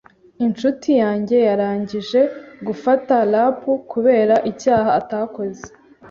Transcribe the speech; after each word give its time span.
Inshuti 0.45 0.89
yanjye 1.01 1.37
yarangije 1.47 2.21
gufata 2.67 3.13
rap 3.33 3.61
kubera 3.91 4.35
icyaha 4.51 4.89
atakoze. 5.01 5.63